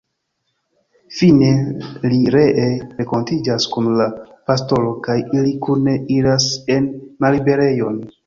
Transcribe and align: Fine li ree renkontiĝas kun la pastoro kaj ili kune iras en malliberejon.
Fine 1.17 1.49
li 2.13 2.17
ree 2.35 2.63
renkontiĝas 3.01 3.67
kun 3.75 3.91
la 3.99 4.07
pastoro 4.51 4.93
kaj 5.09 5.17
ili 5.41 5.53
kune 5.67 5.93
iras 6.19 6.49
en 6.77 6.89
malliberejon. 7.27 8.01